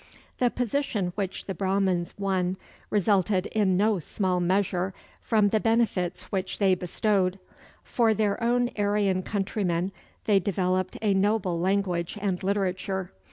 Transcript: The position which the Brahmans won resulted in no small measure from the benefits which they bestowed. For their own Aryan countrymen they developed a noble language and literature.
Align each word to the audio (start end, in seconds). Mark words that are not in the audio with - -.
The 0.39 0.49
position 0.49 1.11
which 1.13 1.45
the 1.45 1.53
Brahmans 1.53 2.15
won 2.17 2.57
resulted 2.89 3.45
in 3.51 3.77
no 3.77 3.99
small 3.99 4.39
measure 4.39 4.95
from 5.21 5.49
the 5.49 5.59
benefits 5.59 6.23
which 6.31 6.57
they 6.57 6.73
bestowed. 6.73 7.37
For 7.83 8.15
their 8.15 8.41
own 8.43 8.71
Aryan 8.79 9.21
countrymen 9.21 9.91
they 10.25 10.39
developed 10.39 10.97
a 11.03 11.13
noble 11.13 11.59
language 11.59 12.17
and 12.19 12.41
literature. 12.41 13.11